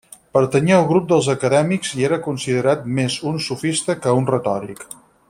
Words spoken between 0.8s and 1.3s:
grup dels